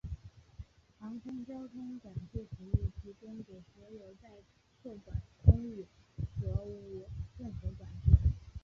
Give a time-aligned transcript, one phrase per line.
[0.99, 4.29] 航空交通管制服务提供给所有在
[4.83, 5.85] 受管空域
[6.41, 7.05] 则无
[7.37, 8.13] 任何管制。